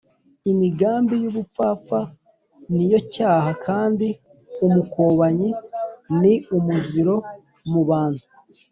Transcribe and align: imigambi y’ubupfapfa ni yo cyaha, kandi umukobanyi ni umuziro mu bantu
imigambi 0.51 1.13
y’ubupfapfa 1.23 1.99
ni 2.73 2.85
yo 2.91 2.99
cyaha, 3.13 3.49
kandi 3.65 4.07
umukobanyi 4.65 5.49
ni 6.19 6.33
umuziro 6.57 7.15
mu 7.71 7.81
bantu 7.89 8.25